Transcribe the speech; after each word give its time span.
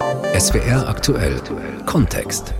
SWR 0.00 0.88
aktuell 0.88 1.40
Kontext. 1.86 2.52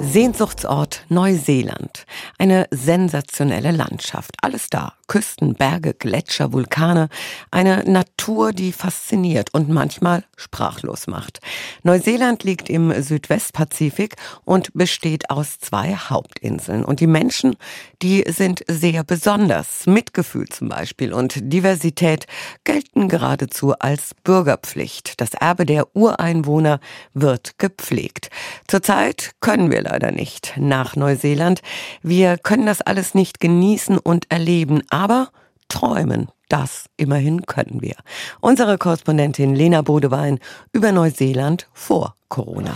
Sehnsuchtsort 0.00 1.04
Neuseeland. 1.08 2.06
Eine 2.38 2.66
sensationelle 2.70 3.72
Landschaft. 3.72 4.32
Alles 4.40 4.70
da. 4.70 4.94
Küsten, 5.10 5.54
Berge, 5.54 5.92
Gletscher, 5.92 6.52
Vulkane. 6.52 7.08
Eine 7.50 7.82
Natur, 7.82 8.52
die 8.52 8.70
fasziniert 8.70 9.52
und 9.52 9.68
manchmal 9.68 10.22
sprachlos 10.36 11.08
macht. 11.08 11.40
Neuseeland 11.82 12.44
liegt 12.44 12.70
im 12.70 12.92
Südwestpazifik 13.02 14.14
und 14.44 14.72
besteht 14.72 15.28
aus 15.28 15.58
zwei 15.58 15.96
Hauptinseln. 15.96 16.84
Und 16.84 17.00
die 17.00 17.08
Menschen, 17.08 17.56
die 18.02 18.24
sind 18.28 18.62
sehr 18.68 19.02
besonders. 19.02 19.88
Mitgefühl 19.88 20.48
zum 20.48 20.68
Beispiel 20.68 21.12
und 21.12 21.34
Diversität 21.42 22.26
gelten 22.62 23.08
geradezu 23.08 23.74
als 23.80 24.14
Bürgerpflicht. 24.22 25.20
Das 25.20 25.34
Erbe 25.34 25.66
der 25.66 25.96
Ureinwohner 25.96 26.78
wird 27.14 27.58
gepflegt. 27.58 28.30
Zurzeit 28.68 29.32
können 29.40 29.72
wir 29.72 29.82
leider 29.82 30.12
nicht 30.12 30.52
nach 30.56 30.94
Neuseeland. 30.94 31.62
Wir 32.00 32.38
können 32.38 32.66
das 32.66 32.80
alles 32.80 33.14
nicht 33.14 33.40
genießen 33.40 33.98
und 33.98 34.30
erleben, 34.30 34.82
aber 35.00 35.28
träumen. 35.68 36.28
Das 36.50 36.86
immerhin 36.96 37.46
können 37.46 37.80
wir. 37.80 37.94
Unsere 38.40 38.76
Korrespondentin 38.76 39.54
Lena 39.54 39.82
Bodewein 39.82 40.38
über 40.72 40.92
Neuseeland 40.92 41.68
vor 41.72 42.14
Corona. 42.28 42.74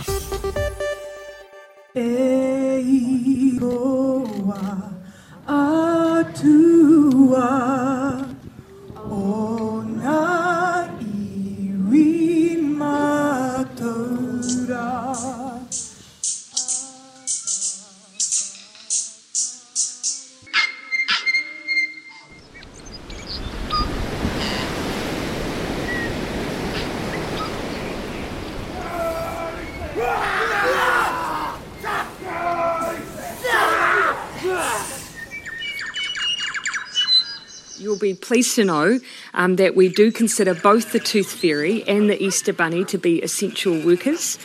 Be 38.05 38.13
pleased 38.13 38.55
to 38.55 38.63
know 38.63 38.99
um, 39.33 39.55
that 39.55 39.75
we 39.75 39.89
do 39.89 40.11
consider 40.11 40.53
both 40.53 40.91
the 40.91 40.99
Tooth 40.99 41.31
Fairy 41.31 41.83
and 41.87 42.09
the 42.09 42.21
Easter 42.21 42.53
Bunny 42.53 42.85
to 42.85 42.97
be 42.97 43.23
essential 43.23 43.73
workers. 43.83 44.37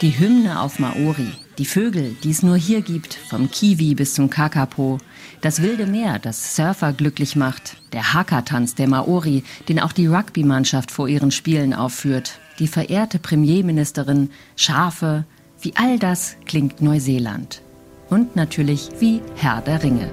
Die 0.00 0.08
Hymne 0.18 0.58
auf 0.60 0.78
Maori, 0.78 1.32
die 1.58 1.66
Vögel, 1.66 2.16
die 2.24 2.30
es 2.30 2.42
nur 2.42 2.56
hier 2.56 2.80
gibt, 2.80 3.14
vom 3.28 3.50
Kiwi 3.50 3.94
bis 3.94 4.14
zum 4.14 4.30
Kakapo, 4.30 4.98
das 5.42 5.60
wilde 5.60 5.84
Meer, 5.84 6.18
das 6.18 6.56
Surfer 6.56 6.94
glücklich 6.94 7.36
macht, 7.36 7.76
der 7.92 8.14
Haka-Tanz 8.14 8.74
der 8.76 8.88
Maori, 8.88 9.44
den 9.68 9.78
auch 9.78 9.92
die 9.92 10.06
Rugby-Mannschaft 10.06 10.90
vor 10.90 11.08
ihren 11.08 11.30
Spielen 11.30 11.74
aufführt, 11.74 12.40
die 12.58 12.68
verehrte 12.68 13.18
Premierministerin, 13.18 14.30
Schafe, 14.56 15.26
wie 15.60 15.74
all 15.76 15.98
das 15.98 16.36
klingt 16.46 16.80
Neuseeland 16.80 17.60
und 18.10 18.36
natürlich 18.36 18.90
wie 18.98 19.22
Herr 19.36 19.62
der 19.62 19.82
Ringe. 19.82 20.10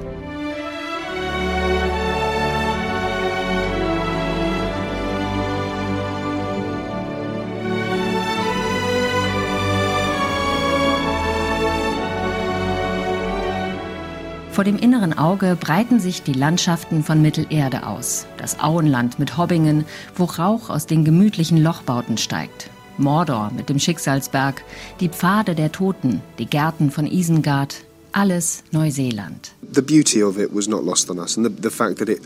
Vor 14.58 14.64
dem 14.64 14.78
inneren 14.78 15.16
Auge 15.16 15.56
breiten 15.56 16.00
sich 16.00 16.24
die 16.24 16.34
Landschaften 16.34 17.04
von 17.04 17.22
Mittelerde 17.22 17.86
aus. 17.86 18.26
Das 18.38 18.60
Auenland 18.60 19.20
mit 19.20 19.38
Hobbingen, 19.38 19.86
wo 20.16 20.24
Rauch 20.24 20.72
aus 20.72 20.88
den 20.88 21.06
gemütlichen 21.06 21.62
Lochbauten 21.62 22.18
steigt. 22.18 22.72
Mordor 22.98 23.52
mit 23.56 23.70
dem 23.70 23.78
Schicksalsberg, 23.78 24.64
die 25.00 25.10
Pfade 25.10 25.54
der 25.54 25.72
Toten, 25.72 26.24
die 26.40 26.48
Gärten 26.48 26.90
von 26.90 27.06
Isengard, 27.06 27.84
alles 28.18 28.64
Neuseeland. 28.72 29.52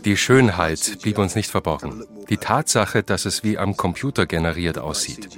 Die 0.04 0.16
Schönheit 0.16 0.98
blieb 1.02 1.18
uns 1.18 1.34
nicht 1.34 1.50
verborgen. 1.50 2.04
Die 2.30 2.38
Tatsache, 2.38 3.02
dass 3.02 3.26
es 3.26 3.44
wie 3.44 3.58
am 3.58 3.76
Computer 3.76 4.24
generiert 4.24 4.78
aussieht. 4.78 5.28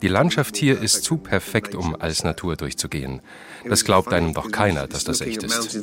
Die 0.00 0.06
Landschaft 0.06 0.56
hier 0.56 0.80
ist 0.80 1.02
zu 1.02 1.16
perfekt, 1.16 1.74
um 1.74 1.96
als 2.00 2.22
Natur 2.22 2.54
durchzugehen. 2.54 3.20
Das 3.68 3.84
glaubt 3.84 4.12
einem 4.12 4.34
doch 4.34 4.52
keiner, 4.52 4.86
dass 4.86 5.02
das 5.02 5.20
echt 5.20 5.42
ist. 5.42 5.80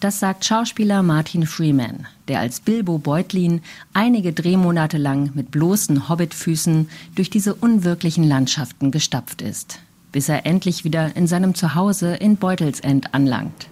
Das 0.00 0.20
sagt 0.20 0.44
Schauspieler 0.46 1.02
Martin 1.02 1.46
Freeman, 1.46 2.06
der 2.28 2.40
als 2.40 2.60
Bilbo 2.60 2.96
Beutlin 2.96 3.60
einige 3.92 4.32
Drehmonate 4.32 4.96
lang 4.96 5.32
mit 5.34 5.50
bloßen 5.50 6.08
Hobbitfüßen 6.08 6.88
durch 7.16 7.28
diese 7.28 7.54
unwirklichen 7.54 8.26
Landschaften 8.26 8.90
gestapft 8.92 9.42
ist 9.42 9.80
bis 10.12 10.28
er 10.28 10.46
endlich 10.46 10.84
wieder 10.84 11.16
in 11.16 11.26
seinem 11.26 11.54
Zuhause 11.54 12.14
in 12.14 12.36
Beutelsend 12.36 13.14
anlangt. 13.14 13.68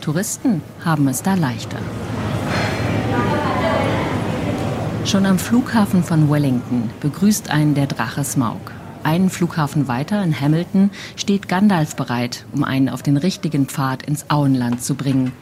Touristen 0.00 0.62
haben 0.84 1.08
es 1.08 1.22
da 1.22 1.34
leichter. 1.34 1.78
Schon 5.04 5.26
am 5.26 5.38
Flughafen 5.38 6.02
von 6.02 6.30
Wellington 6.30 6.90
begrüßt 7.00 7.50
einen 7.50 7.74
der 7.74 7.86
Drache 7.86 8.24
Smaug. 8.24 8.72
Einen 9.02 9.28
Flughafen 9.28 9.86
weiter 9.86 10.24
in 10.24 10.38
Hamilton 10.38 10.90
steht 11.16 11.46
Gandalf 11.46 11.94
bereit, 11.94 12.46
um 12.52 12.64
einen 12.64 12.88
auf 12.88 13.02
den 13.02 13.18
richtigen 13.18 13.66
Pfad 13.66 14.02
ins 14.02 14.30
Auenland 14.30 14.82
zu 14.82 14.94
bringen. 14.94 15.32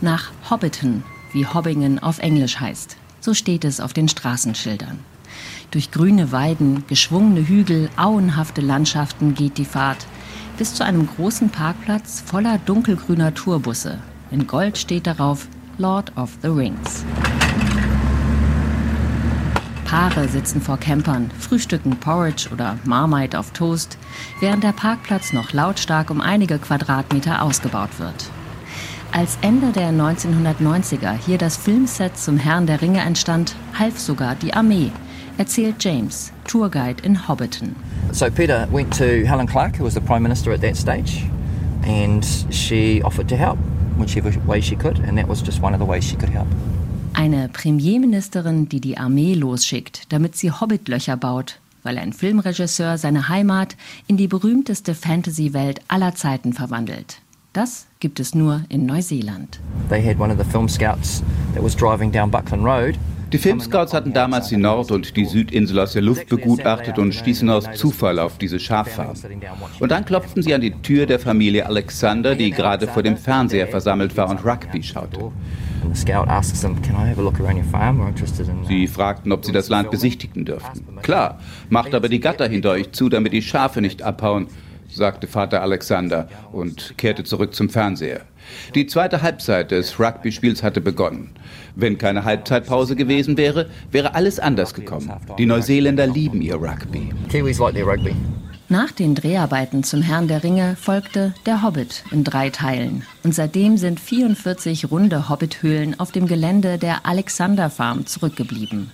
Nach 0.00 0.32
Hobbiton, 0.50 1.04
wie 1.32 1.46
Hobbingen 1.46 2.00
auf 2.00 2.18
Englisch 2.18 2.58
heißt. 2.58 2.96
So 3.20 3.32
steht 3.32 3.64
es 3.64 3.80
auf 3.80 3.92
den 3.92 4.08
Straßenschildern. 4.08 4.98
Durch 5.72 5.90
grüne 5.90 6.32
Weiden, 6.32 6.84
geschwungene 6.86 7.48
Hügel, 7.48 7.88
auenhafte 7.96 8.60
Landschaften 8.60 9.32
geht 9.32 9.56
die 9.56 9.64
Fahrt 9.64 10.06
bis 10.58 10.74
zu 10.74 10.84
einem 10.84 11.06
großen 11.06 11.48
Parkplatz 11.48 12.22
voller 12.24 12.58
dunkelgrüner 12.58 13.32
Tourbusse. 13.32 13.98
In 14.30 14.46
Gold 14.46 14.76
steht 14.76 15.06
darauf 15.06 15.48
Lord 15.78 16.14
of 16.14 16.30
the 16.42 16.48
Rings. 16.48 17.06
Paare 19.86 20.28
sitzen 20.28 20.60
vor 20.60 20.76
Campern, 20.76 21.30
frühstücken 21.38 21.96
Porridge 21.96 22.50
oder 22.52 22.78
Marmite 22.84 23.38
auf 23.38 23.52
Toast, 23.52 23.96
während 24.40 24.62
der 24.64 24.72
Parkplatz 24.72 25.32
noch 25.32 25.54
lautstark 25.54 26.10
um 26.10 26.20
einige 26.20 26.58
Quadratmeter 26.58 27.40
ausgebaut 27.40 27.98
wird. 27.98 28.26
Als 29.10 29.38
Ende 29.40 29.72
der 29.72 29.90
1990er 29.90 31.12
hier 31.12 31.38
das 31.38 31.56
Filmset 31.56 32.18
zum 32.18 32.36
Herrn 32.36 32.66
der 32.66 32.82
Ringe 32.82 33.00
entstand, 33.00 33.56
half 33.78 33.98
sogar 33.98 34.34
die 34.34 34.52
Armee, 34.52 34.92
erzählt 35.38 35.76
James, 35.82 36.32
Tourguide 36.46 37.04
in 37.04 37.28
Hobbiton. 37.28 37.74
So 38.12 38.30
Peter 38.30 38.66
went 38.70 38.92
to 38.98 39.24
Helen 39.24 39.46
Clark, 39.46 39.76
who 39.76 39.84
was 39.84 39.94
the 39.94 40.00
Prime 40.00 40.22
Minister 40.22 40.52
at 40.52 40.60
that 40.60 40.76
stage, 40.76 41.24
and 41.84 42.24
she 42.50 43.02
offered 43.02 43.28
to 43.28 43.36
help 43.36 43.58
whichever 43.98 44.30
way 44.46 44.60
she 44.60 44.76
could, 44.76 44.98
and 45.00 45.16
that 45.16 45.28
was 45.28 45.42
just 45.42 45.62
one 45.62 45.74
of 45.74 45.80
the 45.80 45.86
ways 45.86 46.04
she 46.04 46.16
could 46.16 46.30
help. 46.30 46.48
Eine 47.14 47.48
Premierministerin, 47.48 48.68
die 48.68 48.80
die 48.80 48.96
Armee 48.96 49.34
losschickt, 49.34 50.12
damit 50.12 50.36
sie 50.36 50.50
Hobbitlöcher 50.50 51.16
baut, 51.16 51.58
weil 51.82 51.98
ein 51.98 52.12
Filmregisseur 52.12 52.96
seine 52.96 53.28
Heimat 53.28 53.76
in 54.06 54.16
die 54.16 54.28
berühmteste 54.28 54.94
Fantasy-Welt 54.94 55.80
aller 55.88 56.14
Zeiten 56.14 56.52
verwandelt. 56.52 57.20
Das 57.52 57.86
gibt 58.00 58.18
es 58.18 58.34
nur 58.34 58.62
in 58.70 58.86
Neuseeland. 58.86 59.60
They 59.90 60.02
had 60.02 60.18
one 60.18 60.32
of 60.32 60.38
the 60.38 60.50
film 60.50 60.68
scouts 60.68 61.22
that 61.54 61.62
was 61.62 61.76
driving 61.76 62.10
down 62.10 62.30
Buckland 62.30 62.64
Road 62.64 62.96
die 63.32 63.38
Filmscouts 63.38 63.94
hatten 63.94 64.12
damals 64.12 64.48
die 64.48 64.56
Nord- 64.56 64.90
und 64.90 65.16
die 65.16 65.24
Südinsel 65.24 65.78
aus 65.78 65.92
der 65.92 66.02
Luft 66.02 66.28
begutachtet 66.28 66.98
und 66.98 67.14
stießen 67.14 67.48
aus 67.48 67.64
Zufall 67.74 68.18
auf 68.18 68.38
diese 68.38 68.60
Schaffarm. 68.60 69.14
Und 69.80 69.90
dann 69.90 70.04
klopften 70.04 70.42
sie 70.42 70.54
an 70.54 70.60
die 70.60 70.72
Tür 70.82 71.06
der 71.06 71.18
Familie 71.18 71.66
Alexander, 71.66 72.34
die 72.34 72.50
gerade 72.50 72.86
vor 72.86 73.02
dem 73.02 73.16
Fernseher 73.16 73.68
versammelt 73.68 74.16
war 74.16 74.28
und 74.28 74.44
Rugby 74.44 74.82
schaute. 74.82 75.32
Sie 78.68 78.86
fragten, 78.86 79.32
ob 79.32 79.44
sie 79.44 79.52
das 79.52 79.68
Land 79.68 79.90
besichtigen 79.90 80.44
dürften. 80.44 80.98
Klar, 81.02 81.40
macht 81.70 81.94
aber 81.94 82.08
die 82.08 82.20
Gatter 82.20 82.48
hinter 82.48 82.70
euch 82.70 82.92
zu, 82.92 83.08
damit 83.08 83.32
die 83.32 83.42
Schafe 83.42 83.80
nicht 83.80 84.02
abhauen, 84.02 84.46
sagte 84.94 85.26
Vater 85.26 85.62
Alexander 85.62 86.28
und 86.52 86.96
kehrte 86.98 87.24
zurück 87.24 87.54
zum 87.54 87.68
Fernseher. 87.68 88.22
Die 88.74 88.86
zweite 88.86 89.22
Halbzeit 89.22 89.70
des 89.70 89.98
Rugby-Spiels 89.98 90.62
hatte 90.62 90.80
begonnen. 90.80 91.30
Wenn 91.74 91.98
keine 91.98 92.24
Halbzeitpause 92.24 92.96
gewesen 92.96 93.36
wäre, 93.36 93.70
wäre 93.90 94.14
alles 94.14 94.38
anders 94.38 94.74
gekommen. 94.74 95.12
Die 95.38 95.46
Neuseeländer 95.46 96.06
lieben 96.06 96.42
ihr 96.42 96.56
Rugby. 96.56 97.10
Kiwis 97.28 97.58
like 97.58 97.74
their 97.74 97.86
rugby. 97.86 98.14
Nach 98.68 98.90
den 98.90 99.14
Dreharbeiten 99.14 99.84
zum 99.84 100.00
Herrn 100.00 100.28
der 100.28 100.42
Ringe 100.42 100.76
folgte 100.80 101.34
Der 101.44 101.62
Hobbit 101.62 102.04
in 102.10 102.24
drei 102.24 102.48
Teilen. 102.48 103.02
Und 103.22 103.34
seitdem 103.34 103.76
sind 103.76 104.00
44 104.00 104.90
runde 104.90 105.28
Hobbithöhlen 105.28 106.00
auf 106.00 106.10
dem 106.10 106.26
Gelände 106.26 106.78
der 106.78 107.04
Alexander 107.04 107.68
Farm 107.68 108.06
zurückgeblieben. 108.06 108.90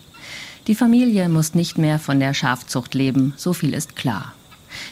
Die 0.66 0.74
Familie 0.74 1.28
muss 1.28 1.54
nicht 1.54 1.78
mehr 1.78 1.98
von 1.98 2.18
der 2.18 2.34
Schafzucht 2.34 2.94
leben, 2.94 3.34
so 3.36 3.52
viel 3.52 3.72
ist 3.72 3.94
klar. 3.94 4.34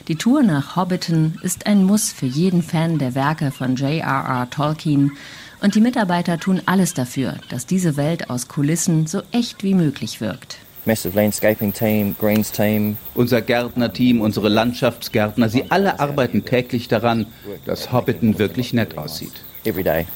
Die 0.08 0.16
Tour 0.16 0.42
nach 0.42 0.76
Hobbiton 0.76 1.38
ist 1.42 1.66
ein 1.66 1.84
Muss 1.84 2.12
für 2.12 2.26
jeden 2.26 2.62
Fan 2.62 2.98
der 2.98 3.14
Werke 3.14 3.50
von 3.50 3.76
J.R.R. 3.76 4.48
Tolkien 4.50 5.12
und 5.60 5.74
die 5.74 5.80
Mitarbeiter 5.80 6.38
tun 6.38 6.60
alles 6.66 6.94
dafür, 6.94 7.34
dass 7.48 7.66
diese 7.66 7.96
Welt 7.96 8.30
aus 8.30 8.48
Kulissen 8.48 9.06
so 9.06 9.22
echt 9.32 9.62
wie 9.62 9.74
möglich 9.74 10.20
wirkt. 10.20 10.58
Massive 10.84 11.16
Landscaping 11.20 11.72
Team, 11.72 12.14
Greens 12.18 12.52
Team. 12.52 12.96
Unser 13.14 13.42
Gärtnerteam, 13.42 14.20
unsere 14.20 14.48
Landschaftsgärtner, 14.48 15.48
sie 15.48 15.70
alle 15.70 15.98
arbeiten 15.98 16.44
täglich 16.44 16.86
daran, 16.86 17.26
dass 17.64 17.92
Hobbiton 17.92 18.38
wirklich 18.38 18.72
nett 18.72 18.96
aussieht. 18.96 19.42
Every 19.64 19.82
day. 19.82 20.06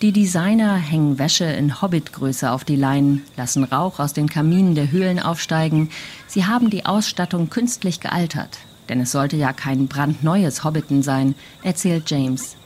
Die 0.00 0.12
Designer 0.12 0.76
hängen 0.76 1.18
Wäsche 1.18 1.44
in 1.44 1.80
Hobbitgröße 1.80 2.50
auf 2.50 2.64
die 2.64 2.76
Leinen, 2.76 3.22
lassen 3.36 3.64
Rauch 3.64 3.98
aus 3.98 4.12
den 4.12 4.28
Kaminen 4.28 4.74
der 4.74 4.90
Höhlen 4.90 5.20
aufsteigen. 5.20 5.90
Sie 6.26 6.44
haben 6.44 6.70
die 6.70 6.86
Ausstattung 6.86 7.50
künstlich 7.50 8.00
gealtert. 8.00 8.58
Denn 8.92 9.00
es 9.00 9.12
sollte 9.12 9.36
ja 9.36 9.54
kein 9.54 9.88
brandneues 9.88 10.64
Hobbiton 10.64 11.02
sein, 11.02 11.34
erzählt 11.62 12.10
James. 12.10 12.56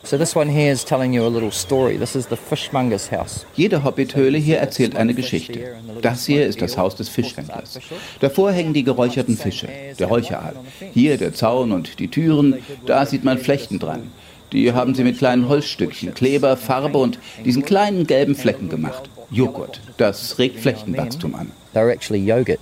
Jede 3.55 3.84
Hobbithöhle 3.84 4.38
hier 4.38 4.58
erzählt 4.58 4.96
eine 4.96 5.14
Geschichte. 5.14 5.61
Das 6.02 6.26
hier 6.26 6.44
ist 6.44 6.61
das 6.61 6.76
Haus 6.76 6.96
des 6.96 7.08
Fischhändlers. 7.08 7.78
Davor 8.19 8.50
hängen 8.50 8.73
die 8.75 8.82
geräucherten 8.82 9.37
Fische, 9.37 9.69
der 10.00 10.08
Räucheraal. 10.08 10.56
Hier 10.93 11.17
der 11.17 11.32
Zaun 11.32 11.70
und 11.70 12.00
die 12.00 12.08
Türen, 12.08 12.56
da 12.87 13.06
sieht 13.06 13.23
man 13.23 13.38
Flechten 13.38 13.78
dran. 13.78 14.11
Die 14.50 14.73
haben 14.73 14.96
sie 14.96 15.05
mit 15.05 15.19
kleinen 15.19 15.49
Holzstückchen, 15.49 16.12
Kleber, 16.12 16.56
Farbe 16.56 16.99
und 16.99 17.20
diesen 17.44 17.64
kleinen 17.64 18.05
gelben 18.05 18.34
Flecken 18.34 18.69
gemacht. 18.69 19.08
Joghurt, 19.31 19.81
das 19.96 20.40
regt 20.40 20.58
Flechtenwachstum 20.58 21.37
an. 21.37 21.52
They're 21.73 21.93
actually 21.93 22.25
yogurt, 22.25 22.58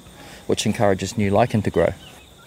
which 0.49 0.66
encourages 0.66 1.16
new 1.16 1.34
lichen 1.34 1.62
to 1.62 1.70
grow. 1.70 1.94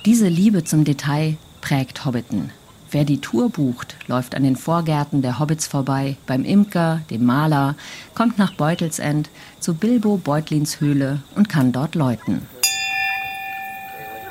Diese 0.05 0.27
Liebe 0.27 0.63
zum 0.63 0.83
Detail 0.83 1.37
prägt 1.61 2.05
Hobbiton. 2.05 2.51
Wer 2.91 3.03
die 3.03 3.19
Tour 3.19 3.49
bucht, 3.49 3.97
läuft 4.07 4.35
an 4.35 4.43
den 4.43 4.55
Vorgärten 4.55 5.21
der 5.21 5.39
Hobbits 5.39 5.67
vorbei, 5.67 6.15
beim 6.25 6.45
Imker, 6.45 7.01
dem 7.09 7.25
Maler, 7.25 7.75
kommt 8.15 8.37
nach 8.37 8.53
Beutelsend 8.53 9.29
zu 9.59 9.73
Bilbo 9.73 10.17
Beutlins 10.17 10.79
Höhle 10.79 11.21
und 11.35 11.49
kann 11.49 11.73
dort 11.73 11.95
läuten. 11.95 12.47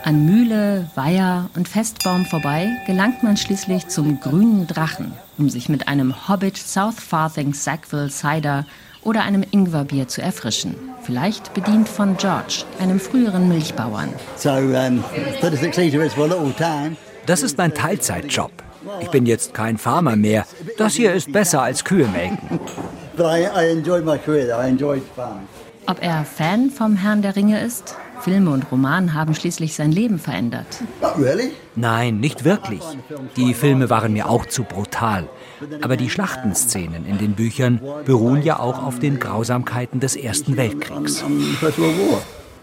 An 0.04 0.24
Mühle, 0.24 0.88
Weiher 0.94 1.50
und 1.56 1.68
Festbaum 1.68 2.24
vorbei 2.24 2.70
gelangt 2.86 3.22
man 3.22 3.36
schließlich 3.36 3.88
zum 3.88 4.20
grünen 4.20 4.66
Drachen, 4.66 5.12
um 5.36 5.50
sich 5.50 5.68
mit 5.68 5.88
einem 5.88 6.28
Hobbit 6.28 6.56
South 6.56 7.00
Farthing 7.00 7.52
Sackville 7.52 8.08
Cider 8.08 8.64
oder 9.06 9.22
einem 9.22 9.44
Ingwerbier 9.50 10.08
zu 10.08 10.20
erfrischen. 10.20 10.74
Vielleicht 11.02 11.54
bedient 11.54 11.88
von 11.88 12.16
George, 12.16 12.64
einem 12.80 12.98
früheren 12.98 13.48
Milchbauern. 13.48 14.12
Das 17.26 17.42
ist 17.42 17.56
mein 17.56 17.72
Teilzeitjob. 17.72 18.50
Ich 19.00 19.08
bin 19.08 19.26
jetzt 19.26 19.54
kein 19.54 19.78
Farmer 19.78 20.16
mehr. 20.16 20.44
Das 20.76 20.94
hier 20.94 21.12
ist 21.12 21.32
besser 21.32 21.62
als 21.62 21.84
Kühe 21.84 22.08
melken. 22.08 22.60
Ob 25.86 26.02
er 26.02 26.24
Fan 26.24 26.70
vom 26.70 26.96
Herrn 26.96 27.22
der 27.22 27.36
Ringe 27.36 27.60
ist? 27.60 27.96
Filme 28.20 28.50
und 28.50 28.70
Roman 28.70 29.14
haben 29.14 29.34
schließlich 29.34 29.74
sein 29.74 29.92
Leben 29.92 30.18
verändert. 30.18 30.66
Nein, 31.74 32.20
nicht 32.20 32.44
wirklich. 32.44 32.82
Die 33.36 33.54
Filme 33.54 33.90
waren 33.90 34.12
mir 34.12 34.28
auch 34.28 34.46
zu 34.46 34.64
brutal. 34.64 35.28
Aber 35.82 35.96
die 35.96 36.10
Schlachtenszenen 36.10 37.06
in 37.06 37.18
den 37.18 37.34
Büchern 37.34 37.80
beruhen 38.04 38.42
ja 38.42 38.58
auch 38.58 38.82
auf 38.82 38.98
den 38.98 39.18
Grausamkeiten 39.18 40.00
des 40.00 40.16
Ersten 40.16 40.56
Weltkriegs. 40.56 41.24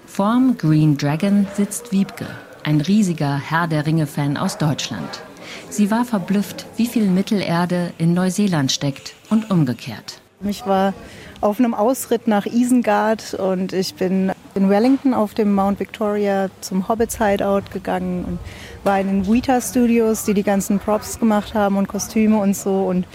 Vorm 0.05 0.57
Green 0.57 0.97
Dragon 0.97 1.47
sitzt 1.55 1.91
Wiebke, 1.91 2.27
ein 2.63 2.81
riesiger 2.81 3.35
Herr 3.37 3.67
der 3.67 3.85
Ringe-Fan 3.85 4.37
aus 4.37 4.57
Deutschland. 4.57 5.23
Sie 5.69 5.89
war 5.89 6.05
verblüfft, 6.05 6.65
wie 6.77 6.85
viel 6.87 7.07
Mittelerde 7.07 7.93
in 7.97 8.13
Neuseeland 8.13 8.71
steckt 8.71 9.15
und 9.29 9.49
umgekehrt. 9.49 10.21
Ich 10.43 10.65
war 10.67 10.93
auf 11.41 11.59
einem 11.59 11.73
Ausritt 11.73 12.27
nach 12.27 12.45
Isengard 12.45 13.33
und 13.33 13.73
ich 13.73 13.95
bin 13.95 14.31
in 14.55 14.69
Wellington 14.69 15.13
auf 15.13 15.33
dem 15.33 15.53
Mount 15.53 15.79
Victoria 15.79 16.49
zum 16.61 16.87
Hobbits 16.87 17.17
Hideout 17.17 17.71
gegangen 17.71 18.25
und 18.25 18.39
war 18.83 18.99
in 18.99 19.07
den 19.07 19.27
Weta 19.27 19.61
Studios, 19.61 20.23
die 20.25 20.33
die 20.33 20.43
ganzen 20.43 20.79
Props 20.79 21.19
gemacht 21.19 21.53
haben 21.53 21.77
und 21.77 21.87
Kostüme 21.87 22.37
und 22.37 22.55
so 22.55 22.85
und 22.85 23.05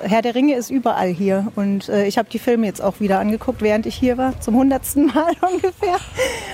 Herr 0.00 0.22
der 0.22 0.34
Ringe 0.34 0.54
ist 0.54 0.70
überall 0.70 1.08
hier 1.08 1.50
und 1.56 1.88
äh, 1.88 2.06
ich 2.06 2.18
habe 2.18 2.28
die 2.28 2.38
Filme 2.38 2.66
jetzt 2.66 2.82
auch 2.82 3.00
wieder 3.00 3.20
angeguckt, 3.20 3.62
während 3.62 3.86
ich 3.86 3.94
hier 3.94 4.18
war, 4.18 4.38
zum 4.40 4.56
hundertsten 4.56 5.06
Mal 5.14 5.32
ungefähr 5.40 5.96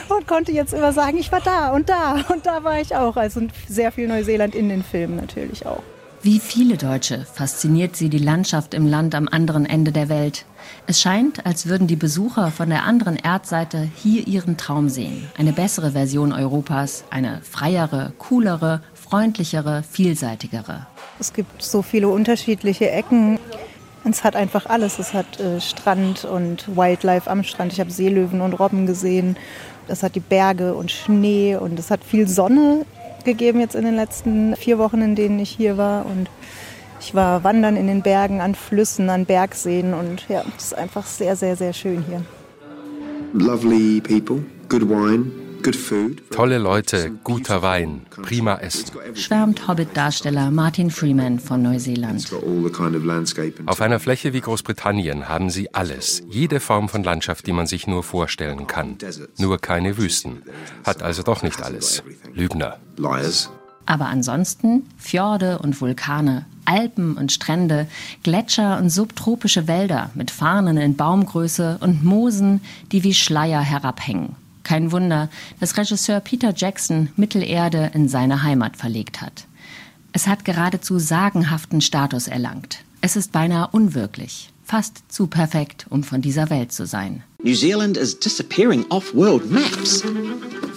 und 0.09 0.27
konnte 0.27 0.53
jetzt 0.53 0.73
immer 0.73 0.93
sagen, 0.93 1.19
ich 1.19 1.33
war 1.33 1.41
da 1.41 1.71
und 1.71 1.89
da 1.89 2.25
und 2.29 2.47
da 2.47 2.63
war 2.63 2.81
ich 2.81 2.95
auch. 2.95 3.17
Also 3.17 3.41
sehr 3.69 3.93
viel 3.93 4.09
Neuseeland 4.09 4.55
in 4.55 4.69
den 4.69 4.85
Filmen 4.85 5.17
natürlich 5.17 5.67
auch. 5.67 5.83
Wie 6.23 6.39
viele 6.39 6.77
Deutsche 6.77 7.25
fasziniert 7.33 7.97
sie 7.97 8.11
die 8.11 8.19
Landschaft 8.19 8.75
im 8.75 8.87
Land 8.87 9.15
am 9.15 9.27
anderen 9.27 9.65
Ende 9.65 9.91
der 9.91 10.11
Welt. 10.11 10.45
Es 10.87 11.01
scheint, 11.01 11.47
als 11.47 11.65
würden 11.65 11.87
die 11.87 11.97
Besucher 11.97 12.51
von 12.51 12.69
der 12.69 12.85
anderen 12.85 13.17
Erdseite 13.17 13.89
hier 13.97 14.27
ihren 14.27 14.59
Traum 14.59 14.91
sehen. 14.91 15.29
Eine 15.39 15.55
bessere 15.55 15.93
Version 15.93 16.35
Europas, 16.35 17.05
eine 17.09 17.41
freiere, 17.41 18.13
coolere, 18.19 18.83
freundlichere, 18.93 19.83
vielseitigere. 19.91 20.87
Es 21.19 21.33
gibt 21.33 21.63
so 21.63 21.81
viele 21.81 22.09
unterschiedliche 22.09 22.91
Ecken. 22.91 23.39
Es 24.05 24.23
hat 24.23 24.37
einfach 24.37 24.67
alles. 24.67 24.99
Es 24.99 25.15
hat 25.15 25.41
äh, 25.41 25.59
Strand 25.59 26.27
und 26.27 26.77
Wildlife 26.77 27.31
am 27.31 27.45
Strand. 27.45 27.73
Ich 27.73 27.81
habe 27.81 27.91
Seelöwen 27.91 28.43
und 28.43 28.53
Robben 28.53 28.85
gesehen. 28.85 29.39
Es 29.89 30.03
hat 30.03 30.17
die 30.17 30.21
Berge 30.21 30.75
und 30.75 30.91
Schnee 30.91 31.57
und 31.57 31.79
es 31.79 31.91
hat 31.91 32.05
viel 32.05 32.29
Sonne 32.29 32.85
gegeben 33.25 33.61
jetzt 33.61 33.75
in 33.75 33.85
den 33.85 33.97
letzten 33.97 34.57
vier 34.57 34.79
Wochen, 34.79 35.03
in 35.03 35.15
denen 35.15 35.39
ich 35.39 35.51
hier 35.51 35.77
war. 35.77 36.07
Und 36.07 36.29
ich 37.01 37.15
war 37.15 37.45
wandern 37.45 37.77
in 37.77 37.87
den 37.87 38.03
Bergen, 38.03 38.41
an 38.41 38.55
Flüssen, 38.55 39.09
an 39.11 39.25
Bergseen 39.25 39.95
und 39.95 40.29
ja, 40.29 40.45
es 40.57 40.67
ist 40.67 40.75
einfach 40.75 41.07
sehr, 41.07 41.35
sehr, 41.35 41.57
sehr 41.57 41.73
schön 41.73 42.05
hier. 42.07 42.23
Lovely 43.33 44.01
people, 44.01 44.45
good 44.69 44.89
wine, 44.89 45.31
Tolle 46.31 46.59
Leute, 46.59 47.11
guter 47.23 47.63
Wein, 47.63 48.07
prima 48.23 48.57
Essen. 48.57 48.91
Schwärmt 49.15 49.69
Hobbit-Darsteller 49.69 50.51
Martin 50.51 50.91
Freeman 50.91 51.39
von 51.39 51.63
Neuseeland. 51.63 52.31
Auf 53.67 53.81
einer 53.81 54.01
Fläche 54.01 54.33
wie 54.33 54.41
Großbritannien 54.41 55.29
haben 55.29 55.51
sie 55.51 55.75
alles, 55.75 56.23
jede 56.31 56.61
Form 56.61 56.89
von 56.89 57.03
Landschaft, 57.03 57.47
die 57.47 57.53
man 57.53 57.67
sich 57.67 57.87
nur 57.87 58.03
vorstellen 58.03 58.67
kann. 58.67 58.97
Nur 59.39 59.59
keine 59.59 59.99
Wüsten. 59.99 60.43
Hat 60.85 61.03
also 61.03 61.23
doch 61.23 61.43
nicht 61.43 61.63
alles. 61.63 62.03
Lügner. 62.33 62.79
Aber 63.87 64.07
ansonsten 64.07 64.87
Fjorde 64.99 65.59
und 65.59 65.81
Vulkane, 65.81 66.47
Alpen 66.65 67.17
und 67.17 67.33
Strände, 67.33 67.87
Gletscher 68.23 68.79
und 68.79 68.91
subtropische 68.91 69.67
Wälder 69.67 70.11
mit 70.15 70.31
Farnen 70.31 70.77
in 70.77 70.97
Baumgröße 70.97 71.79
und 71.81 72.05
Moosen, 72.05 72.61
die 72.93 73.03
wie 73.03 73.15
Schleier 73.15 73.61
herabhängen. 73.61 74.37
Kein 74.63 74.93
Wunder, 74.93 75.29
dass 75.59 75.77
Regisseur 75.77 76.21
Peter 76.21 76.53
Jackson 76.55 77.11
Mittelerde 77.17 77.91
in 77.95 78.09
seine 78.09 78.43
Heimat 78.43 78.77
verlegt 78.77 79.21
hat. 79.21 79.47
Es 80.13 80.27
hat 80.27 80.45
geradezu 80.45 80.99
sagenhaften 80.99 81.81
Status 81.81 82.27
erlangt. 82.29 82.85
Es 83.01 83.17
ist 83.17 83.33
beinahe 83.33 83.69
unwirklich, 83.73 84.51
fast 84.65 85.03
zu 85.09 85.27
perfekt, 85.27 85.87
um 85.89 86.03
von 86.03 86.21
dieser 86.21 86.51
Welt 86.51 86.73
zu 86.73 86.85
sein. 86.85 87.23
New 87.43 87.55
Zealand 87.55 87.97
is 87.97 88.19
disappearing 88.19 88.85
off 88.91 89.15
world 89.15 89.51
maps. 89.51 90.03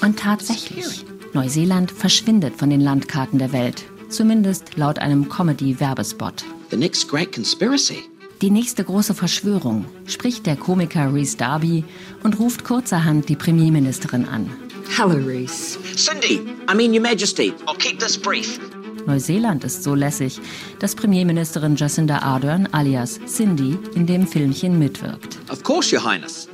Und 0.01 0.19
tatsächlich, 0.19 1.05
Neuseeland 1.33 1.91
verschwindet 1.91 2.55
von 2.55 2.69
den 2.69 2.79
Landkarten 2.79 3.39
der 3.39 3.51
Welt, 3.51 3.83
zumindest 4.09 4.77
laut 4.77 4.99
einem 4.99 5.27
Comedy-Werbespot. 5.27 6.45
The 6.69 6.77
next 6.77 7.09
great 7.09 7.33
conspiracy 7.33 8.03
die 8.43 8.51
nächste 8.51 8.83
große 8.83 9.13
Verschwörung, 9.13 9.85
spricht 10.05 10.45
der 10.45 10.57
Komiker 10.57 11.13
Reese 11.13 11.37
Darby 11.37 11.85
und 12.23 12.39
ruft 12.39 12.65
kurzerhand 12.65 13.29
die 13.29 13.37
Premierministerin 13.37 14.27
an. 14.27 14.49
Hello, 14.97 15.15
Reese. 15.15 15.79
Cindy, 15.95 16.41
I 16.69 16.75
mean 16.75 16.91
Your 16.91 16.99
Majesty. 16.99 17.53
I'll 17.65 17.77
keep 17.77 17.99
this 17.99 18.17
brief. 18.17 18.59
Neuseeland 19.05 19.63
ist 19.63 19.83
so 19.83 19.95
lässig, 19.95 20.41
dass 20.79 20.93
Premierministerin 20.93 21.77
Jacinda 21.77 22.19
Ardern 22.19 22.67
alias 22.73 23.17
Cindy 23.25 23.77
in 23.95 24.05
dem 24.07 24.27
Filmchen 24.27 24.77
mitwirkt. 24.77 25.39
Of 25.49 25.63
course, 25.63 25.95
Your 25.95 26.03
Highness. 26.03 26.49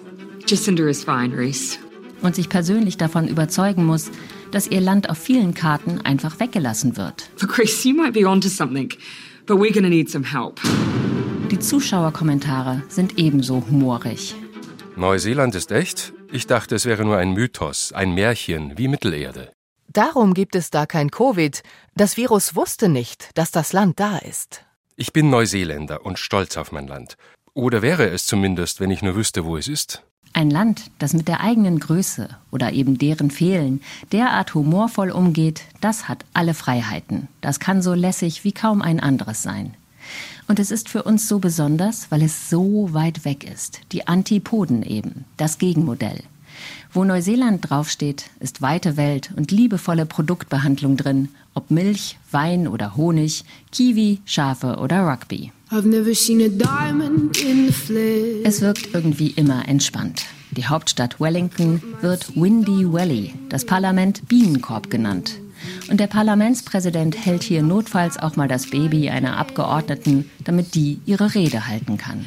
Jacinda 0.45 0.87
is 0.87 1.03
fine, 1.03 1.35
Reese. 1.35 1.79
Und 2.21 2.35
sich 2.35 2.49
persönlich 2.49 2.97
davon 2.97 3.27
überzeugen 3.27 3.87
muss, 3.87 4.11
dass 4.51 4.67
ihr 4.67 4.81
Land 4.81 5.09
auf 5.09 5.17
vielen 5.17 5.55
Karten 5.55 6.01
einfach 6.01 6.39
weggelassen 6.39 6.97
wird. 6.97 7.31
Look, 7.41 7.57
Reese, 7.57 7.89
you 7.89 7.95
might 7.95 8.13
be 8.13 8.27
onto 8.27 8.47
something, 8.47 8.89
but 9.47 9.57
we're 9.57 9.73
gonna 9.73 9.89
need 9.89 10.11
some 10.11 10.23
help. 10.23 10.59
Die 11.51 11.57
Zuschauerkommentare 11.57 12.83
sind 12.89 13.17
ebenso 13.17 13.63
humorig. 13.67 14.35
Neuseeland 14.95 15.55
ist 15.55 15.71
echt? 15.71 16.13
Ich 16.31 16.45
dachte, 16.45 16.75
es 16.75 16.85
wäre 16.85 17.03
nur 17.03 17.17
ein 17.17 17.33
Mythos, 17.33 17.91
ein 17.91 18.13
Märchen 18.13 18.77
wie 18.77 18.87
Mittelerde. 18.87 19.51
Darum 19.87 20.35
gibt 20.35 20.55
es 20.55 20.69
da 20.69 20.85
kein 20.85 21.09
Covid. 21.09 21.63
Das 21.95 22.17
Virus 22.17 22.55
wusste 22.55 22.87
nicht, 22.87 23.31
dass 23.33 23.49
das 23.49 23.73
Land 23.73 23.99
da 23.99 24.19
ist. 24.19 24.63
Ich 24.95 25.11
bin 25.11 25.31
Neuseeländer 25.31 26.05
und 26.05 26.19
stolz 26.19 26.55
auf 26.55 26.71
mein 26.71 26.87
Land. 26.87 27.17
Oder 27.55 27.81
wäre 27.81 28.07
es 28.07 28.27
zumindest, 28.27 28.79
wenn 28.79 28.91
ich 28.91 29.01
nur 29.01 29.15
wüsste, 29.15 29.43
wo 29.43 29.57
es 29.57 29.67
ist. 29.67 30.03
Ein 30.33 30.51
Land, 30.51 30.91
das 30.99 31.13
mit 31.13 31.27
der 31.27 31.41
eigenen 31.41 31.79
Größe 31.79 32.29
oder 32.51 32.73
eben 32.73 32.99
deren 32.99 33.31
Fehlen 33.31 33.81
derart 34.11 34.53
humorvoll 34.53 35.09
umgeht, 35.09 35.63
das 35.81 36.07
hat 36.07 36.25
alle 36.33 36.53
Freiheiten. 36.53 37.27
Das 37.41 37.59
kann 37.59 37.81
so 37.81 37.95
lässig 37.95 38.43
wie 38.43 38.51
kaum 38.51 38.83
ein 38.83 38.99
anderes 38.99 39.41
sein. 39.41 39.73
Und 40.49 40.57
es 40.57 40.71
ist 40.71 40.89
für 40.89 41.03
uns 41.03 41.27
so 41.27 41.37
besonders, 41.37 42.07
weil 42.09 42.23
es 42.23 42.49
so 42.49 42.91
weit 42.91 43.23
weg 43.23 43.43
ist. 43.49 43.81
Die 43.91 44.07
Antipoden 44.07 44.81
eben, 44.81 45.25
das 45.37 45.59
Gegenmodell. 45.59 46.23
Wo 46.91 47.03
Neuseeland 47.03 47.69
draufsteht, 47.69 48.31
ist 48.39 48.63
weite 48.63 48.97
Welt 48.97 49.29
und 49.35 49.51
liebevolle 49.51 50.07
Produktbehandlung 50.07 50.97
drin, 50.97 51.29
ob 51.53 51.69
Milch, 51.69 52.17
Wein 52.31 52.67
oder 52.67 52.97
Honig, 52.97 53.43
Kiwi, 53.71 54.21
Schafe 54.25 54.77
oder 54.77 55.05
Rugby. 55.07 55.51
Es 58.43 58.61
wirkt 58.61 58.89
irgendwie 58.91 59.27
immer 59.27 59.67
entspannt. 59.67 60.25
Die 60.49 60.65
Hauptstadt 60.65 61.19
Wellington 61.19 61.83
wird 62.01 62.35
Windy 62.35 62.91
Valley, 62.91 63.35
das 63.49 63.65
Parlament 63.65 64.27
Bienenkorb 64.27 64.89
genannt. 64.89 65.35
Und 65.89 65.99
der 65.99 66.07
Parlamentspräsident 66.07 67.25
hält 67.25 67.41
hier 67.41 67.63
notfalls 67.63 68.17
auch 68.17 68.35
mal 68.35 68.47
das 68.47 68.69
Baby 68.69 69.09
einer 69.09 69.37
Abgeordneten, 69.37 70.29
damit 70.43 70.75
die 70.75 70.99
ihre 71.05 71.33
Rede 71.33 71.67
halten 71.67 71.97
kann. 71.97 72.25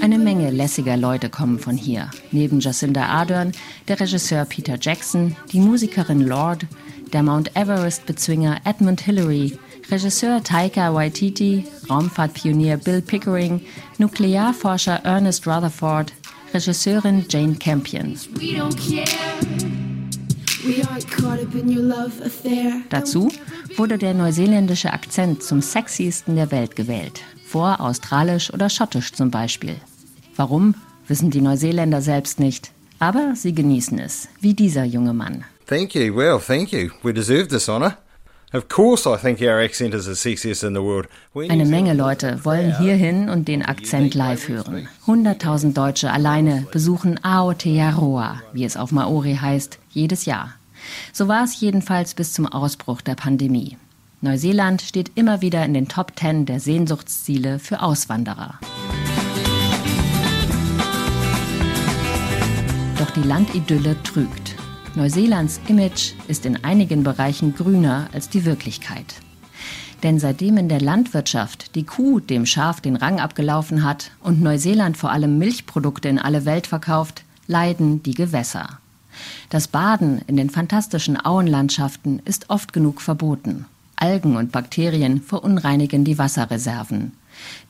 Eine 0.00 0.18
Menge 0.18 0.50
lässiger 0.50 0.96
Leute 0.96 1.28
kommen 1.28 1.58
von 1.58 1.76
hier. 1.76 2.10
Neben 2.32 2.60
Jacinda 2.60 3.06
Ardern, 3.06 3.52
der 3.88 4.00
Regisseur 4.00 4.46
Peter 4.46 4.78
Jackson, 4.80 5.36
die 5.52 5.60
Musikerin 5.60 6.22
Lord, 6.22 6.66
der 7.12 7.22
Mount 7.22 7.54
Everest-Bezwinger 7.56 8.60
Edmund 8.64 9.02
Hillary, 9.02 9.58
Regisseur 9.90 10.42
Taika 10.42 10.94
Waititi, 10.94 11.64
Raumfahrtpionier 11.88 12.76
Bill 12.76 13.02
Pickering, 13.02 13.62
Nuklearforscher 13.98 15.04
Ernest 15.04 15.46
Rutherford, 15.46 16.12
Regisseurin 16.52 17.26
Jane 17.28 17.54
Campion. 17.54 18.18
Dazu 22.90 23.30
wurde 23.76 23.98
der 23.98 24.14
neuseeländische 24.14 24.92
Akzent 24.92 25.42
zum 25.42 25.60
sexiesten 25.60 26.36
der 26.36 26.50
Welt 26.50 26.74
gewählt, 26.76 27.20
vor 27.46 27.80
australisch 27.80 28.52
oder 28.52 28.68
schottisch 28.68 29.12
zum 29.12 29.30
Beispiel. 29.30 29.76
Warum, 30.36 30.74
wissen 31.06 31.30
die 31.30 31.40
Neuseeländer 31.40 32.02
selbst 32.02 32.40
nicht, 32.40 32.70
aber 32.98 33.34
sie 33.34 33.54
genießen 33.54 33.98
es, 33.98 34.28
wie 34.40 34.54
dieser 34.54 34.84
junge 34.84 35.12
Mann. 35.12 35.44
Thank 35.66 35.94
you. 35.94 36.14
Well, 36.14 36.38
thank 36.38 36.72
you. 36.72 36.90
We 37.02 37.12
deserve 37.12 37.48
this 37.48 37.68
honor. 37.68 37.98
Eine 41.34 41.66
Menge 41.66 41.92
Leute 41.92 42.44
wollen 42.44 42.78
hierhin 42.78 43.28
und 43.28 43.46
den 43.46 43.62
Akzent 43.62 44.14
live 44.14 44.48
hören. 44.48 44.88
100.000 45.06 45.74
Deutsche 45.74 46.10
alleine 46.10 46.66
besuchen 46.72 47.22
Aotearoa, 47.22 48.40
wie 48.54 48.64
es 48.64 48.78
auf 48.78 48.90
Maori 48.90 49.36
heißt, 49.36 49.78
jedes 49.90 50.24
Jahr. 50.24 50.54
So 51.12 51.28
war 51.28 51.44
es 51.44 51.60
jedenfalls 51.60 52.14
bis 52.14 52.32
zum 52.32 52.46
Ausbruch 52.46 53.02
der 53.02 53.16
Pandemie. 53.16 53.76
Neuseeland 54.22 54.80
steht 54.80 55.12
immer 55.14 55.42
wieder 55.42 55.64
in 55.64 55.74
den 55.74 55.88
Top 55.88 56.12
10 56.18 56.46
der 56.46 56.58
Sehnsuchtsziele 56.58 57.58
für 57.58 57.82
Auswanderer. 57.82 58.58
Doch 62.98 63.10
die 63.10 63.28
Landidylle 63.28 64.02
trügt. 64.02 64.47
Neuseelands 64.98 65.60
Image 65.68 66.14
ist 66.26 66.44
in 66.44 66.64
einigen 66.64 67.04
Bereichen 67.04 67.54
grüner 67.54 68.08
als 68.12 68.30
die 68.30 68.44
Wirklichkeit. 68.44 69.14
Denn 70.02 70.18
seitdem 70.18 70.56
in 70.56 70.68
der 70.68 70.80
Landwirtschaft 70.80 71.76
die 71.76 71.84
Kuh 71.84 72.18
dem 72.18 72.46
Schaf 72.46 72.80
den 72.80 72.96
Rang 72.96 73.20
abgelaufen 73.20 73.84
hat 73.84 74.10
und 74.24 74.42
Neuseeland 74.42 74.96
vor 74.96 75.12
allem 75.12 75.38
Milchprodukte 75.38 76.08
in 76.08 76.18
alle 76.18 76.44
Welt 76.46 76.66
verkauft, 76.66 77.22
leiden 77.46 78.02
die 78.02 78.14
Gewässer. 78.14 78.80
Das 79.50 79.68
Baden 79.68 80.20
in 80.26 80.36
den 80.36 80.50
fantastischen 80.50 81.24
Auenlandschaften 81.24 82.20
ist 82.24 82.50
oft 82.50 82.72
genug 82.72 83.00
verboten. 83.00 83.66
Algen 83.94 84.36
und 84.36 84.50
Bakterien 84.50 85.22
verunreinigen 85.22 86.02
die 86.02 86.18
Wasserreserven. 86.18 87.12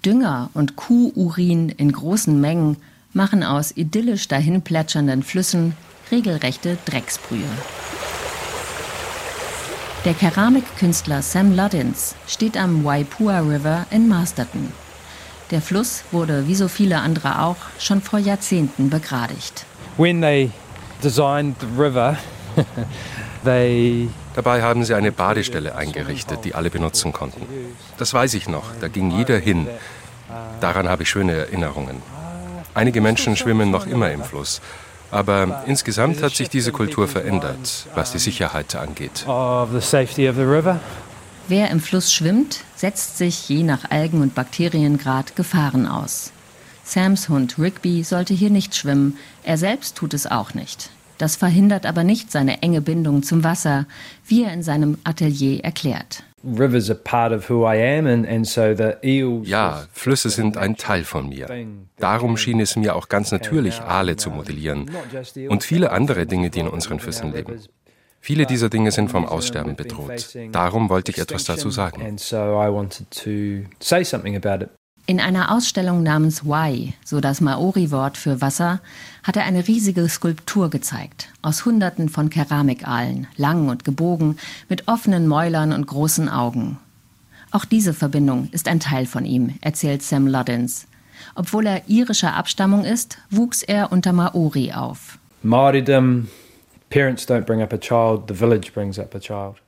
Dünger 0.02 0.48
und 0.54 0.76
Kuhurin 0.76 1.68
in 1.68 1.92
großen 1.92 2.40
Mengen 2.40 2.78
machen 3.12 3.42
aus 3.42 3.76
idyllisch 3.76 4.28
dahin 4.28 4.62
plätschernden 4.62 5.22
Flüssen 5.22 5.74
regelrechte 6.10 6.78
Drecksbrühe. 6.84 7.48
Der 10.04 10.14
Keramikkünstler 10.14 11.22
Sam 11.22 11.56
Luddins 11.56 12.14
steht 12.26 12.56
am 12.56 12.84
Waipua 12.84 13.40
River 13.40 13.86
in 13.90 14.08
Masterton. 14.08 14.72
Der 15.50 15.60
Fluss 15.60 16.04
wurde, 16.12 16.46
wie 16.46 16.54
so 16.54 16.68
viele 16.68 17.00
andere 17.00 17.42
auch, 17.42 17.56
schon 17.78 18.02
vor 18.02 18.18
Jahrzehnten 18.18 18.90
begradigt. 18.90 19.64
When 19.96 20.20
they 20.20 20.50
designed 21.02 21.56
the 21.60 21.66
river, 21.80 22.16
they 23.44 24.08
Dabei 24.38 24.62
haben 24.62 24.84
sie 24.84 24.94
eine 24.94 25.10
Badestelle 25.10 25.74
eingerichtet, 25.74 26.44
die 26.44 26.54
alle 26.54 26.70
benutzen 26.70 27.12
konnten. 27.12 27.42
Das 27.96 28.14
weiß 28.14 28.34
ich 28.34 28.48
noch, 28.48 28.66
da 28.80 28.86
ging 28.86 29.10
jeder 29.10 29.36
hin. 29.36 29.66
Daran 30.60 30.88
habe 30.88 31.02
ich 31.02 31.10
schöne 31.10 31.32
Erinnerungen. 31.32 32.00
Einige 32.72 33.00
Menschen 33.00 33.34
schwimmen 33.34 33.72
noch 33.72 33.88
immer 33.88 34.12
im 34.12 34.22
Fluss. 34.22 34.60
Aber 35.10 35.64
insgesamt 35.66 36.22
hat 36.22 36.34
sich 36.34 36.50
diese 36.50 36.72
Kultur 36.72 37.08
verändert, 37.08 37.86
was 37.94 38.12
die 38.12 38.18
Sicherheit 38.18 38.74
angeht. 38.74 39.24
Wer 41.48 41.70
im 41.70 41.80
Fluss 41.80 42.12
schwimmt, 42.12 42.60
setzt 42.76 43.16
sich 43.16 43.48
je 43.48 43.62
nach 43.62 43.90
Algen- 43.90 44.20
und 44.20 44.34
Bakteriengrad 44.34 45.34
Gefahren 45.34 45.86
aus. 45.86 46.30
Sams 46.84 47.28
Hund 47.28 47.58
Rigby 47.58 48.02
sollte 48.04 48.34
hier 48.34 48.50
nicht 48.50 48.74
schwimmen, 48.74 49.16
er 49.44 49.56
selbst 49.56 49.96
tut 49.96 50.14
es 50.14 50.26
auch 50.26 50.54
nicht. 50.54 50.90
Das 51.18 51.36
verhindert 51.36 51.84
aber 51.84 52.04
nicht 52.04 52.30
seine 52.30 52.62
enge 52.62 52.80
Bindung 52.80 53.22
zum 53.22 53.44
Wasser, 53.44 53.86
wie 54.26 54.44
er 54.44 54.52
in 54.52 54.62
seinem 54.62 54.98
Atelier 55.04 55.64
erklärt. 55.64 56.22
Ja, 59.44 59.86
Flüsse 59.92 60.30
sind 60.30 60.56
ein 60.56 60.76
Teil 60.76 61.04
von 61.04 61.28
mir. 61.28 61.48
Darum 61.96 62.36
schien 62.36 62.60
es 62.60 62.76
mir 62.76 62.94
auch 62.94 63.08
ganz 63.08 63.32
natürlich, 63.32 63.80
Aale 63.80 64.16
zu 64.16 64.30
modellieren 64.30 64.90
und 65.48 65.64
viele 65.64 65.90
andere 65.90 66.26
Dinge, 66.26 66.50
die 66.50 66.60
in 66.60 66.68
unseren 66.68 67.00
Flüssen 67.00 67.32
leben. 67.32 67.60
Viele 68.20 68.46
dieser 68.46 68.68
Dinge 68.68 68.90
sind 68.90 69.10
vom 69.10 69.26
Aussterben 69.26 69.76
bedroht. 69.76 70.36
Darum 70.52 70.90
wollte 70.90 71.12
ich 71.12 71.18
etwas 71.18 71.44
dazu 71.44 71.70
sagen. 71.70 72.18
In 75.10 75.20
einer 75.20 75.50
Ausstellung 75.56 76.02
namens 76.02 76.46
Wai, 76.46 76.92
so 77.02 77.20
das 77.20 77.40
Maori-Wort 77.40 78.18
für 78.18 78.42
Wasser, 78.42 78.80
hat 79.22 79.38
er 79.38 79.44
eine 79.44 79.66
riesige 79.66 80.06
Skulptur 80.06 80.68
gezeigt, 80.68 81.28
aus 81.40 81.64
Hunderten 81.64 82.10
von 82.10 82.28
Keramikaalen, 82.28 83.26
lang 83.38 83.70
und 83.70 83.86
gebogen, 83.86 84.36
mit 84.68 84.86
offenen 84.86 85.26
Mäulern 85.26 85.72
und 85.72 85.86
großen 85.86 86.28
Augen. 86.28 86.76
Auch 87.52 87.64
diese 87.64 87.94
Verbindung 87.94 88.50
ist 88.52 88.68
ein 88.68 88.80
Teil 88.80 89.06
von 89.06 89.24
ihm, 89.24 89.54
erzählt 89.62 90.02
Sam 90.02 90.26
Luddins. 90.26 90.86
Obwohl 91.34 91.66
er 91.66 91.88
irischer 91.88 92.34
Abstammung 92.34 92.84
ist, 92.84 93.16
wuchs 93.30 93.62
er 93.62 93.90
unter 93.90 94.12
Maori 94.12 94.74
auf. 94.74 95.18
Maoridom 95.42 96.28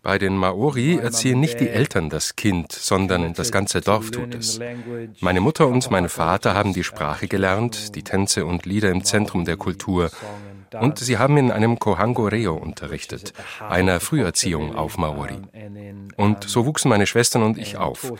bei 0.03 0.19
den 0.19 0.37
Maori 0.37 0.97
erziehen 0.97 1.41
nicht 1.41 1.61
die 1.61 1.69
Eltern 1.69 2.09
das 2.09 2.35
Kind, 2.35 2.73
sondern 2.73 3.35
das 3.35 3.53
ganze 3.53 3.83
Dorf 3.83 4.11
tut 4.11 4.35
es. 4.35 4.59
Meine 5.21 5.41
Mutter 5.41 5.67
und 5.69 5.91
mein 5.91 6.09
Vater 6.09 6.55
haben 6.55 6.73
die 6.73 6.85
Sprache 6.85 7.29
gelernt, 7.29 7.95
die 7.95 8.03
Tänze 8.03 8.47
und 8.47 8.65
Lieder 8.65 8.91
im 8.91 9.05
Zentrum 9.05 9.45
der 9.45 9.59
Kultur. 9.59 10.11
Und 10.73 10.99
sie 10.99 11.19
haben 11.19 11.37
in 11.37 11.51
einem 11.51 11.79
Kohango 11.79 12.27
Reo 12.27 12.55
unterrichtet, 12.55 13.35
einer 13.69 14.01
Früherziehung 14.01 14.75
auf 14.75 14.97
Maori. 14.97 15.43
Und 16.17 16.45
so 16.45 16.65
wuchsen 16.65 16.89
meine 16.89 17.07
Schwestern 17.07 17.43
und 17.43 17.59
ich 17.59 17.77
auf. 17.77 18.13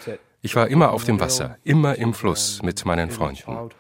Ich 0.43 0.57
war 0.57 0.69
immer 0.69 0.93
auf 0.93 1.05
dem 1.05 1.21
Wasser, 1.21 1.57
immer 1.65 1.97
im 1.97 2.13
Fluss 2.13 2.61
mit 2.63 2.85
meinen 2.85 3.11
Freunden 3.11 3.71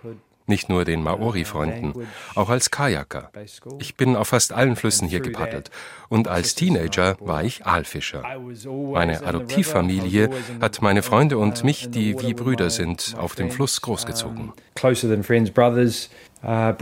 nicht 0.47 0.69
nur 0.69 0.85
den 0.85 1.03
Maori-Freunden, 1.03 1.95
auch 2.35 2.49
als 2.49 2.71
Kajaker. 2.71 3.31
Ich 3.79 3.97
bin 3.97 4.17
auf 4.17 4.29
fast 4.29 4.53
allen 4.53 4.77
Flüssen 4.77 5.09
hier 5.09 5.21
gepaddelt 5.21 5.71
und 6.09 6.29
als 6.29 6.55
Teenager 6.55 7.17
war 7.21 7.45
ich 7.45 7.67
Aalfischer. 7.67 8.23
Meine 8.93 9.25
Adoptivfamilie 9.25 10.31
hat 10.61 10.83
meine 10.83 11.03
Freunde 11.03 11.39
und 11.39 11.65
mich, 11.65 11.91
die 11.91 12.21
wie 12.21 12.35
Brüder 12.35 12.71
sind, 12.71 13.15
auf 13.17 13.35
dem 13.35 13.51
Fluss 13.51 13.81
großgezogen. 13.81 14.53
Uh, 16.43 16.73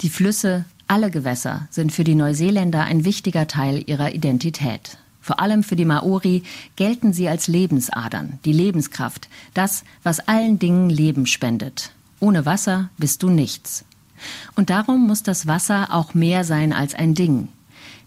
die 0.00 0.08
Flüsse, 0.08 0.64
alle 0.86 1.10
Gewässer 1.10 1.66
sind 1.70 1.92
für 1.92 2.04
die 2.04 2.14
Neuseeländer 2.14 2.84
ein 2.84 3.04
wichtiger 3.04 3.46
Teil 3.46 3.82
ihrer 3.86 4.14
Identität. 4.14 4.98
Vor 5.20 5.40
allem 5.40 5.62
für 5.62 5.76
die 5.76 5.84
Maori 5.84 6.42
gelten 6.76 7.12
sie 7.12 7.28
als 7.28 7.48
Lebensadern, 7.48 8.38
die 8.46 8.52
Lebenskraft, 8.52 9.28
das, 9.52 9.84
was 10.02 10.26
allen 10.26 10.58
Dingen 10.58 10.88
Leben 10.88 11.26
spendet. 11.26 11.92
Ohne 12.20 12.46
Wasser 12.46 12.90
bist 12.98 13.22
du 13.22 13.30
nichts. 13.30 13.84
Und 14.56 14.70
darum 14.70 15.06
muss 15.06 15.22
das 15.22 15.46
Wasser 15.46 15.88
auch 15.90 16.14
mehr 16.14 16.44
sein 16.44 16.72
als 16.72 16.94
ein 16.94 17.14
Ding. 17.14 17.48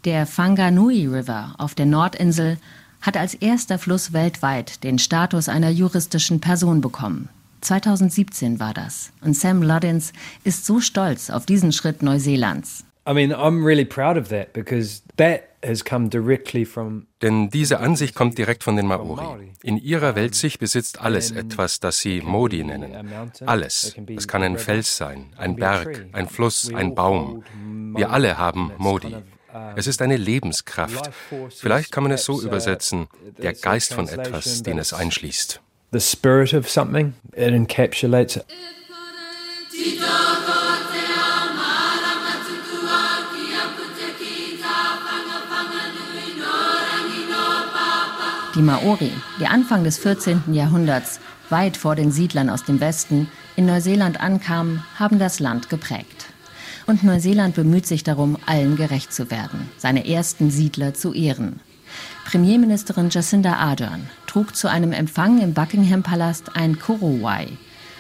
Der 0.03 0.27
Whanganui 0.27 1.08
River 1.08 1.56
auf 1.58 1.75
der 1.75 1.86
Nordinsel 1.86 2.58
hat 3.01 3.18
als 3.18 3.34
erster 3.34 3.80
Fluss 3.80 4.13
weltweit 4.13 4.84
den 4.84 5.00
Status 5.00 5.50
einer 5.50 5.70
juristischen 5.70 6.39
Person 6.39 6.82
bekommen. 6.82 7.30
2017 7.62 8.60
war 8.60 8.74
das. 8.74 9.12
Und 9.22 9.36
Sam 9.36 9.62
Luddins 9.62 10.13
ist 10.44 10.65
so 10.65 10.80
stolz 10.80 11.30
auf 11.30 11.46
diesen 11.46 11.72
Schritt 11.72 12.01
Neuseelands. 12.01 12.84
I 13.08 13.13
mean, 13.13 13.32
I'm 13.32 13.63
really 13.63 13.86
proud 13.86 14.18
of 14.18 14.30
that 14.30 14.53
because 14.53 15.01
that 15.18 15.50
denn 15.63 17.50
diese 17.50 17.80
Ansicht 17.80 18.15
kommt 18.15 18.38
direkt 18.38 18.63
von 18.63 18.75
den 18.75 18.88
Maori. 18.88 19.53
In 19.63 19.77
ihrer 19.77 20.15
Weltsicht 20.15 20.60
besitzt 20.60 21.01
alles 21.01 21.32
etwas, 21.32 21.80
das 21.80 22.00
sie 22.00 22.22
Modi 22.22 22.63
nennen. 22.63 23.12
Alles. 23.46 23.96
Es 24.15 24.27
kann 24.27 24.44
ein 24.44 24.58
Fels 24.58 24.98
sein, 24.98 25.34
ein 25.38 25.56
Berg, 25.56 26.06
ein 26.13 26.27
Fluss, 26.27 26.74
ein 26.74 26.96
Baum. 26.96 27.44
Wir 27.96 28.12
alle 28.12 28.38
haben 28.38 28.72
Modi. 28.77 29.15
Es 29.75 29.88
ist 29.88 30.01
eine 30.01 30.18
Lebenskraft. 30.18 31.12
Vielleicht 31.50 31.91
kann 31.91 32.03
man 32.03 32.12
es 32.12 32.24
so 32.24 32.41
übersetzen, 32.41 33.08
der 33.38 33.53
Geist 33.53 33.94
von 33.94 34.08
etwas, 34.08 34.63
den 34.63 34.80
es 34.80 34.94
einschließt. 34.94 35.62
The 35.91 36.00
spirit 36.00 36.53
of 36.53 36.70
something, 36.70 37.13
it 37.34 37.53
encapsulates 37.53 38.38
it. 38.38 38.46
Die 48.53 48.62
Maori, 48.62 49.13
die 49.39 49.48
Anfang 49.48 49.86
des 49.86 49.98
14. 50.00 50.53
Jahrhunderts, 50.53 51.22
weit 51.50 51.77
vor 51.77 51.96
den 51.96 52.12
Siedlern 52.12 52.50
aus 52.50 52.65
dem 52.65 52.81
Westen, 52.81 53.29
in 53.55 53.65
Neuseeland 53.65 54.20
ankamen, 54.20 54.84
haben 55.00 55.20
das 55.20 55.39
Land 55.39 55.70
geprägt. 55.70 56.25
Und 56.86 57.01
Neuseeland 57.01 57.55
bemüht 57.55 57.88
sich 57.88 58.03
darum, 58.03 58.38
allen 58.46 58.75
gerecht 58.75 59.13
zu 59.13 59.31
werden, 59.31 59.70
seine 59.77 60.05
ersten 60.05 60.51
Siedler 60.51 60.93
zu 60.93 61.13
ehren. 61.13 61.62
Premierministerin 62.25 63.10
Jacinda 63.10 63.53
Ardern 63.53 64.10
trug 64.27 64.53
zu 64.53 64.70
einem 64.70 64.91
Empfang 64.91 65.41
im 65.41 65.53
Buckingham-Palast 65.53 66.58
ein 66.58 66.77
Korowai, 66.77 67.48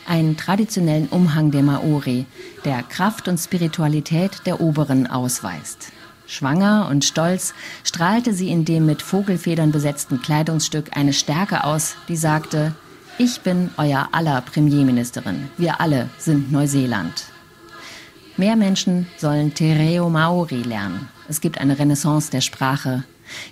einen 0.05 0.35
traditionellen 0.35 1.07
Umhang 1.07 1.51
der 1.51 1.63
Maori, 1.63 2.25
der 2.65 2.83
Kraft 2.83 3.29
und 3.29 3.37
Spiritualität 3.37 4.41
der 4.45 4.59
Oberen 4.59 5.07
ausweist. 5.07 5.93
Schwanger 6.31 6.87
und 6.89 7.03
stolz 7.03 7.53
strahlte 7.83 8.33
sie 8.33 8.49
in 8.51 8.63
dem 8.63 8.85
mit 8.85 9.01
Vogelfedern 9.01 9.73
besetzten 9.73 10.21
Kleidungsstück 10.21 10.95
eine 10.95 11.11
Stärke 11.11 11.65
aus, 11.65 11.97
die 12.07 12.15
sagte, 12.15 12.73
ich 13.17 13.41
bin 13.41 13.69
euer 13.75 14.07
aller 14.13 14.39
Premierministerin. 14.39 15.49
Wir 15.57 15.81
alle 15.81 16.09
sind 16.17 16.49
Neuseeland. 16.49 17.25
Mehr 18.37 18.55
Menschen 18.55 19.07
sollen 19.17 19.53
Te 19.53 19.75
Reo 19.77 20.09
Maori 20.09 20.63
lernen. 20.63 21.09
Es 21.27 21.41
gibt 21.41 21.57
eine 21.57 21.77
Renaissance 21.77 22.31
der 22.31 22.41
Sprache. 22.41 23.03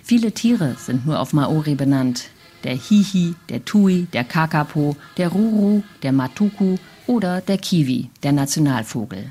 Viele 0.02 0.32
Tiere 0.32 0.74
sind 0.78 1.04
nur 1.04 1.20
auf 1.20 1.34
Maori 1.34 1.74
benannt. 1.74 2.28
Der 2.64 2.74
Hihi, 2.74 3.34
der 3.50 3.62
Tui, 3.66 4.06
der 4.14 4.24
Kakapo, 4.24 4.96
der 5.18 5.28
Ruru, 5.28 5.82
der 6.02 6.12
Matuku 6.12 6.76
oder 7.06 7.42
der 7.42 7.58
Kiwi, 7.58 8.08
der 8.22 8.32
Nationalvogel. 8.32 9.28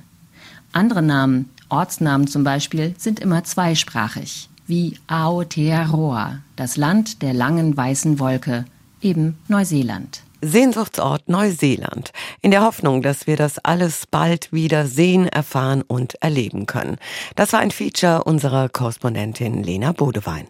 Andere 0.71 1.01
Namen 1.01 1.49
Ortsnamen 1.69 2.27
zum 2.27 2.43
Beispiel 2.43 2.95
sind 2.97 3.19
immer 3.19 3.43
zweisprachig, 3.43 4.49
wie 4.67 4.97
Aotearoa, 5.07 6.39
das 6.55 6.77
Land 6.77 7.21
der 7.21 7.33
langen 7.33 7.77
weißen 7.77 8.19
Wolke, 8.19 8.65
eben 9.01 9.37
Neuseeland. 9.47 10.23
Sehnsuchtsort 10.41 11.27
Neuseeland, 11.27 12.13
in 12.41 12.51
der 12.51 12.61
Hoffnung, 12.61 13.01
dass 13.01 13.27
wir 13.27 13.35
das 13.35 13.59
alles 13.59 14.07
bald 14.07 14.53
wieder 14.53 14.87
sehen, 14.87 15.27
erfahren 15.27 15.81
und 15.81 16.15
erleben 16.21 16.65
können. 16.65 16.97
Das 17.35 17.51
war 17.51 17.59
ein 17.59 17.71
Feature 17.71 18.23
unserer 18.23 18.69
Korrespondentin 18.69 19.63
Lena 19.63 19.91
Bodewein. 19.91 20.47